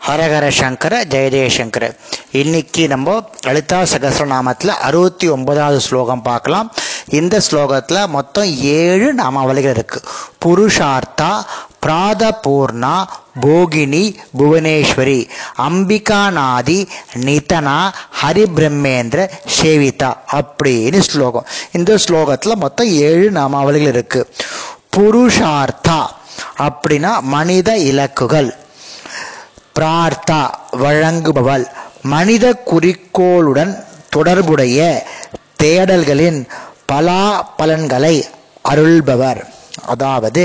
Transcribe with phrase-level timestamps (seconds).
[0.00, 1.74] ஹரஹர சங்கர ஜெய
[2.40, 3.12] இன்னைக்கு நம்ம
[3.44, 6.68] லலிதா சகசிரநாமத்தில் அறுபத்தி ஒன்பதாவது ஸ்லோகம் பார்க்கலாம்.
[7.18, 10.04] இந்த ஸ்லோகத்தில் மொத்தம் ஏழு நாமாவளிகள் இருக்குது
[10.44, 11.30] புருஷார்த்தா
[11.84, 12.96] பிராதபூர்ணா
[13.44, 14.02] போகினி
[14.40, 15.20] புவனேஸ்வரி
[15.68, 16.78] அம்பிகாநாதி
[17.26, 17.78] நிதனா
[18.22, 19.24] ஹரிபிரம்மேந்திர
[19.58, 21.48] சேவிதா அப்படின்னு ஸ்லோகம்.
[21.78, 24.28] இந்த ஸ்லோகத்தில் மொத்தம் ஏழு நாமாவளிகள் இருக்குது
[24.96, 25.98] புருஷார்த்தா
[26.66, 28.50] அப்படின்னா மனித இலக்குகள்.
[29.76, 30.40] பிரார்த்தா
[30.84, 31.64] வழங்குபவள்.
[32.14, 33.72] மனித குறிக்கோளுடன்
[34.14, 34.78] தொடர்புடைய
[35.62, 36.40] தேடல்களின்
[36.92, 38.16] பலாபலன்களை
[38.70, 39.42] அருள்பவர்.
[39.92, 40.42] அதாவது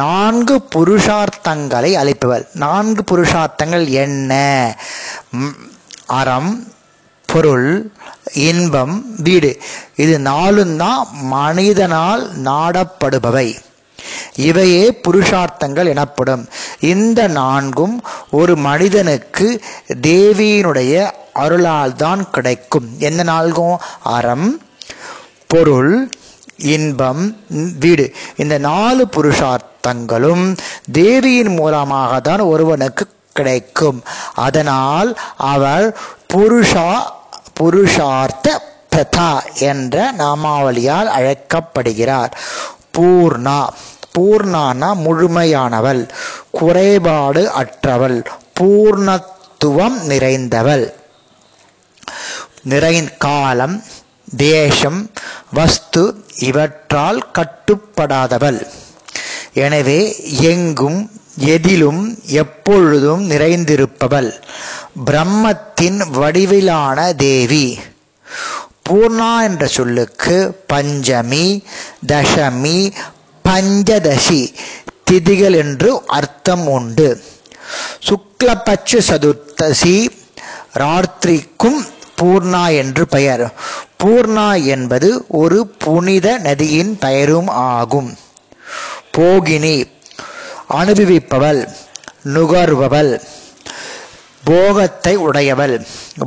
[0.00, 4.32] நான்கு புருஷார்த்தங்களை அழைப்பவர் நான்கு புருஷார்த்தங்கள் என்ன?
[6.20, 6.50] அறம்
[7.32, 7.70] பொருள்
[8.48, 9.50] இன்பம் வீடு.
[9.96, 11.06] இது நாலும் தான்
[11.36, 13.48] மனிதனால் நாடப்படுபவை.
[14.48, 16.44] இவையே புருஷார்த்தங்கள் எனப்படும்.
[16.80, 19.60] இந்த நான்கும் ஒரு மனிதனுக்கு
[20.00, 22.88] தேவியினுடைய அருளால் தான் கிடைக்கும்.
[22.98, 24.60] என்ன நான்கும் அறம்
[25.46, 26.10] பொருள்
[26.56, 27.40] இன்பம்
[27.80, 28.14] வீடு.
[28.36, 30.56] இந்த நாலு புருஷார்த்தங்களும்
[30.92, 34.02] தேவியின் மூலமாக தான் ஒருவனுக்கு கிடைக்கும்.
[34.34, 35.98] அதனால் அவர்
[36.34, 37.02] புருஷா
[37.60, 38.60] புருஷார்த்த
[38.96, 42.38] பிரதா என்ற நாமாவளியால் அழைக்கப்படுகிறார்.
[42.98, 43.66] பூர்ணா.
[44.16, 46.02] பூர்ணானா முழுமையானவள்
[46.50, 48.18] குறைபாடு அற்றவள்
[48.60, 50.86] பூர்ணத்துவம் நிறைந்தவள்.
[52.62, 53.76] நிறை காலம்
[54.36, 55.10] தேசம்
[55.52, 56.02] வஸ்து
[56.38, 58.60] இவற்றால் கட்டுப்படாதவள்.
[59.54, 60.00] எனவே
[60.42, 64.30] எங்கும் எதிலும் எப்பொழுதும் நிறைந்திருப்பவள்.
[65.06, 67.66] பிரம்மத்தின் வடிவிலான தேவி.
[68.88, 70.36] பூர்ணா என்ற சொல்லுக்கு
[70.72, 71.46] பஞ்சமி
[72.06, 72.78] தசமி
[73.46, 74.42] பஞ்சதசி
[75.10, 77.08] திதிகள் என்று அர்த்தம் உண்டு.
[78.08, 79.96] சுக்லபட்ச சதுர்த்தசி
[80.74, 81.80] ராத்திரிக்கும்
[82.18, 83.44] பூர்ணா என்று பெயர்.
[84.02, 88.10] பூர்ணா என்பது ஒரு புனித நதியின் பெயரும் ஆகும்.
[89.16, 89.76] போகினி
[90.80, 91.60] அனுபவிப்பவள்
[92.34, 93.12] நுகர்பவள்
[94.44, 95.76] போகத்தை உடையவள்.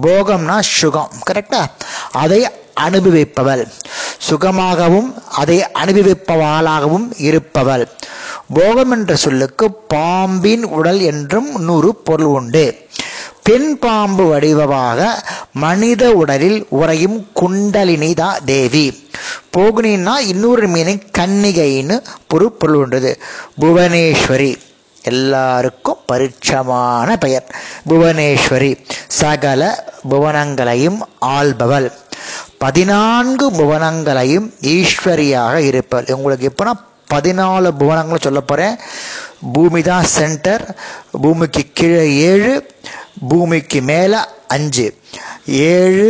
[0.01, 1.61] போகம்னா சுகம் கரெக்டா
[2.11, 2.39] அதை
[2.79, 3.63] அனுபவிப்பவள்.
[4.19, 7.87] சுகமாகவும் அதை அனுபவிப்பவளாகவும் இருப்பவள்.
[8.53, 12.87] போகம் என்ற சொல்லுக்கு பாம்பின் உடல் என்றும் நூறு பொருள் உண்டு.
[13.43, 18.13] பெண் பாம்பு வடிவமாக மனித உடலில் உறையும் குண்டலினி
[18.45, 19.09] தேவி.
[19.57, 22.03] போகுனின்னா இன்னொரு மீனிங் கன்னிகைன்னு
[22.33, 23.21] ஒரு பொருள் உண்டது.
[23.61, 24.55] புவனேஸ்வரி.
[25.03, 27.55] எல்லாருக்கும் பரிட்சமான பெயர்.
[27.89, 28.77] புவனேஸ்வரி.
[29.07, 31.91] சகல புவனங்களையும் ஆள்பவள்.
[32.63, 36.09] பதினான்கு புவனங்களையும் ஈஸ்வரியாக இருப்பார்.
[36.17, 36.73] உங்களுக்கு எப்போனா
[37.13, 38.75] பதினாலு புவனங்களும் சொல்ல போகிறேன்
[39.53, 40.63] பூமி தான் சென்டர்
[41.23, 42.51] பூமிக்கு கீழே ஏழு
[43.29, 44.19] பூமிக்கு மேலே
[44.55, 44.87] அஞ்சு.
[45.71, 46.09] ஏழு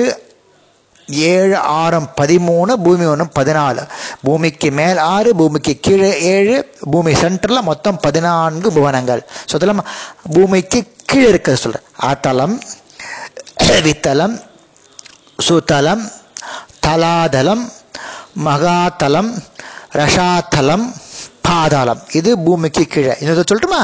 [1.29, 3.83] ஏழு ஆறம் பதிமூணு பூமி ஒன்று பதினாலு.
[4.25, 6.57] பூமிக்கு மேல் ஆறு பூமிக்கு கீழே ஏழு
[6.93, 9.21] பூமி சென்டரில் மொத்தம் பதினான்கு புவனங்கள்.
[9.51, 9.57] ஸோ
[10.35, 10.81] பூமிக்கு
[11.11, 12.55] கீழே இருக்கிறது சொல்கிறேன் ஆத்தலம்
[13.87, 14.35] வித்தலம்
[15.47, 16.01] சுத்தலம்
[16.89, 17.71] தலாதலம்
[18.45, 19.31] மகாதலம்
[19.93, 20.85] ரஷாத்தலம்
[21.41, 22.01] பாதாளம்.
[22.13, 23.17] இது பூமிக்கு கீழே.
[23.19, 23.81] இன்னொரு சொல்லட்டுமா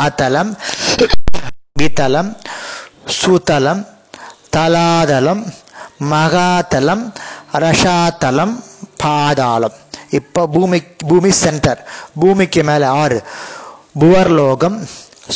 [0.00, 0.50] அத்தலம்
[1.80, 2.36] வித்தலம்
[3.22, 3.86] சுதலம்
[4.56, 5.42] தலாதலம்
[6.10, 7.12] மகாதலம்
[7.52, 8.54] ரஷாதலம்
[8.96, 9.76] பாதாளம்.
[10.10, 11.88] இப்போ பூமி பூமி சென்டர்
[12.20, 13.24] பூமிக்கு மேலே ஆறு.
[14.00, 14.88] புவர்லோகம்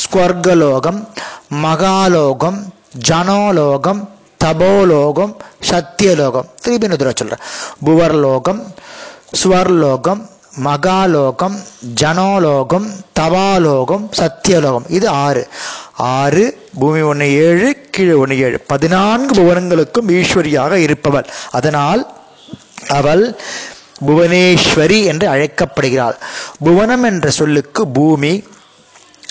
[0.03, 1.09] ஸ்வர்கலோகம்
[1.49, 2.73] மகாலோகம்
[3.09, 4.14] ஜனோலோகம்
[4.45, 5.33] தபோலோகம்
[5.69, 7.45] சத்தியலோகம் திருப்பி இன்னொரு சொல்கிறேன்
[7.85, 8.63] புவர்லோகம்
[9.41, 10.23] ஸ்வர்லோகம்
[10.65, 11.57] மகாலோகம்
[12.01, 12.87] ஜனோலோகம்
[13.21, 15.43] தவாலோகம் சத்தியலோகம் இது ஆறு
[16.15, 16.45] ஆறு
[16.79, 22.03] பூமி ஒன்று ஏழு கீழே ஒன்று ஏழு பதினான்கு புவனங்களுக்கும் ஈஸ்வரியாக இருப்பவள் அதனால்
[22.91, 23.25] அவள்
[24.07, 26.17] புவனேஸ்வரி என்று அழைக்கப்படுகிறாள்
[26.65, 28.33] புவனம் என்ற சொல்லுக்கு பூமி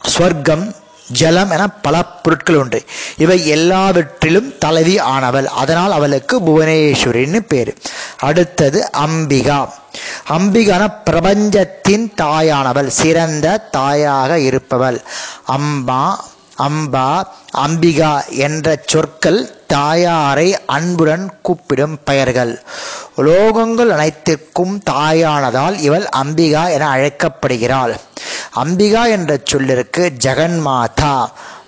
[0.07, 0.65] ஸ்வர்க்கம்
[1.13, 2.79] ஜலம் என பல பொருட்கள் உண்டு.
[3.17, 5.45] இவை எல்லாவற்றிலும் தலைவி ஆனவள்.
[5.61, 7.73] அதனால் அவளுக்கு புவனேஸ்வரின்னு பேர்.
[8.19, 9.59] அடுத்தது அம்பிகா.
[10.29, 12.91] அம்பிகான பிரபஞ்சத்தின் தாயானவள்.
[13.01, 15.01] சிறந்த தாயாக இருப்பவள்.
[15.45, 16.03] அம்மா
[16.59, 17.23] அம்பா
[17.57, 22.53] அம்பிகா என்ற சொற்கள் தாயாரை அன்புடன் கூப்பிடும் பெயர்கள்.
[23.17, 27.93] லோகங்கள் அனைத்திற்கும் தாயானதால் இவள் அம்பிகா என அழைக்கப்படுகிறாள்.
[28.55, 31.15] அம்பிகா என்ற சொல்லிற்கு ஜெகன்மாதா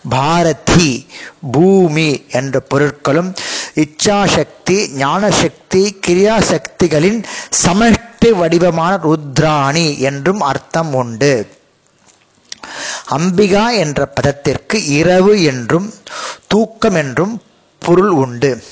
[0.09, 1.07] பாரதி
[1.51, 3.29] பூமி என்ற பொருட்களும்
[3.75, 7.23] இச்சாசக்தி ஞானசக்தி கிரியாசக்திகளின்
[7.65, 11.47] சமஷ்டி வடிவமான ருத்ராணி என்றும் அர்த்தம் உண்டு.
[13.09, 15.93] அம்பிகா என்ற பதத்திற்கு இரவு என்றும்
[16.47, 17.41] தூக்கம் என்றும்
[17.81, 18.63] பொருள் உண்டு.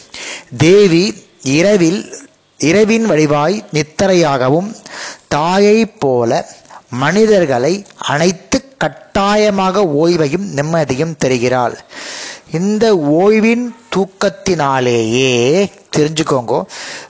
[0.58, 1.04] தேவி
[1.42, 2.02] இரவில்
[2.60, 4.70] இரவின் வடிவாய் நித்தரையாகவும்
[5.28, 6.32] தாயைப் போல
[6.94, 11.76] மனிதர்களை அனைத்து கட்டாயமாக ஓய்வையும் நிம்மதியும் தருகிறாள்.
[12.52, 15.32] இந்த ஓய்வின் தூக்கத்தினாலேயே
[15.98, 16.64] தெரிஞ்சுக்கோங்க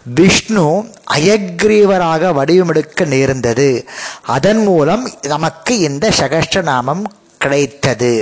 [0.03, 0.65] விஷ்ணு
[1.13, 3.87] அயக்ரீவராக வடிவமெடுக்க நேர்ந்தது.
[4.25, 7.03] அதன் மூலம் நமக்கு இந்த சகஷ்ட நாமம்
[7.37, 8.13] கிடைத்தது.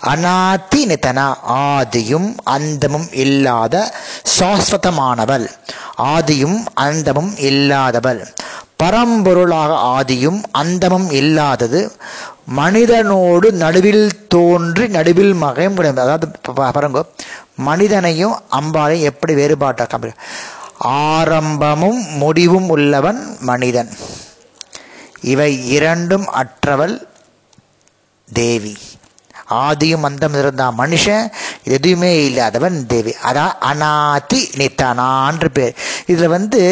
[0.00, 3.94] அநாதி நிதனா ஆதியும் அந்தமும் இல்லாத
[4.38, 5.46] சாஸ்வதமானவள்.
[5.98, 8.22] ஆதியும் அந்தமும் இல்லாதவள்.
[8.82, 11.80] பரம்பொருளாக ஆதியும் அந்தமும் இல்லாதது
[12.56, 16.00] மனிதனோடு நடுவில் தோன்றி நடுவில் மகையும் கிடையாது.
[16.00, 17.04] அதாவது பாருங்க.
[17.68, 20.10] மனிதனையும் அம்பாலையும் எப்படி வேறுபாட்டாக காமி
[20.78, 23.90] ஆரம்பமும் முடிவும் உள்ளவன் மனிதன்.
[25.32, 26.96] இவை இரண்டும் அற்றவள்
[28.32, 28.76] தேவி.
[29.50, 31.24] ஆதியும் அந்தம் இருந்தான் மனுஷன்
[31.64, 33.14] எதுவுமே இல்லாதவன் தேவி.
[33.22, 35.74] அதான் அநாதி நித்தனான்ற பேர்.
[36.06, 36.62] இதில் வந்து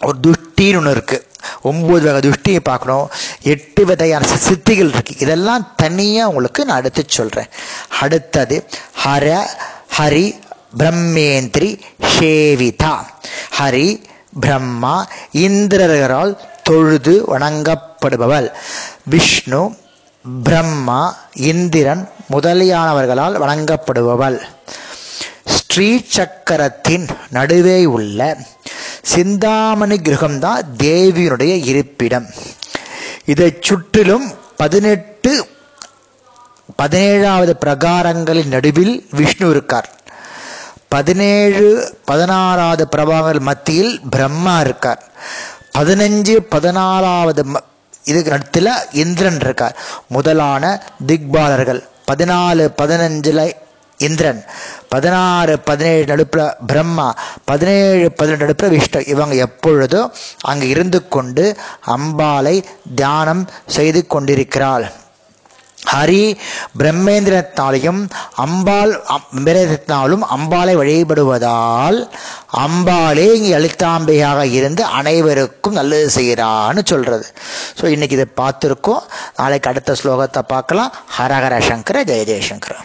[0.00, 0.18] ஒரு
[0.62, 1.28] திருஷ்டின்னு ஒன்று இருக்குது
[1.68, 3.06] ஒம்பது வகை துஷ்டியை பார்க்கணும்.
[3.52, 7.50] எட்டு விதையான சித்திகள் இருக்குது இதெல்லாம் தனியாக உங்களுக்கு நான் அடுத்து சொல்கிறேன்
[8.02, 8.56] அடுத்தது
[9.04, 9.26] ஹர
[9.98, 10.26] ஹரி
[10.80, 11.70] பிரம்மேந்திரி
[12.14, 12.94] ஷேவிதா
[13.58, 13.88] ஹரி
[14.44, 14.94] பிரம்மா
[15.46, 16.32] இந்திரர்களால்
[16.68, 18.48] தொழுது வணங்கப்படுபவள்.
[19.14, 19.62] விஷ்ணு
[20.46, 21.02] பிரம்மா
[21.50, 22.04] இந்திரன்
[22.34, 24.38] முதலியானவர்களால் வணங்கப்படுபவள்.
[25.56, 27.06] ஸ்ரீ சக்கரத்தின்
[27.36, 28.20] நடுவே உள்ள
[29.02, 32.26] சிந்தாமணி கிரகம்தான் தேவியினுடைய இருப்பிடம்.
[33.24, 35.46] இதை சுற்றிலும் பதினெட்டு
[36.82, 39.90] பதினேழாவது பிரகாரங்களின் நடுவில் விஷ்ணு இருக்கார்.
[40.88, 45.10] பதினேழு பதினாறாவது பிரபாகங்கள் மத்தியில் பிரம்மா இருக்கார்.
[45.78, 47.56] பதினஞ்சு பதினாலாவது
[48.04, 49.76] இதுக்கு நடுத்தில் இந்திரன் இருக்கார்.
[50.08, 51.82] முதலான திக்பாலர்கள்.
[52.12, 53.52] பதினாலு பதினஞ்சில்
[54.08, 54.40] இந்திரன்.
[54.92, 57.08] பதினாறு பதினேழு நடுப்பில் பிரம்மா
[57.50, 59.02] பதினேழு பதினெட்டு நடுப்பில் விஷ்ணு.
[59.14, 60.10] இவங்க எப்பொழுதும்
[60.50, 61.46] அங்கு இருந்து கொண்டு
[61.96, 62.56] அம்பாலை
[63.00, 63.44] தியானம்
[63.76, 64.86] செய்து கொண்டிருக்கிறாள்.
[65.92, 66.20] ஹரி
[66.80, 68.00] பிரம்மேந்திரத்தாலையும்
[68.44, 71.98] அம்பாள் பிரம்மேந்திரத்தினாலும் அம்பாளை வழிபடுவதால்
[72.64, 77.26] அம்பாளே இங்கே லலிதாம்பிகையாக இருந்து அனைவருக்கும் நல்லது செய்கிறான்னு சொல்கிறது
[77.80, 79.02] ஸோ இன்னைக்கு இதை பார்த்துருக்கோம்.
[79.40, 80.92] நாளைக்கு அடுத்த ஸ்லோகத்தை பார்க்கலாம்.
[81.18, 82.76] ஹரஹர சங்கர ஜெய ஜெயசங்கர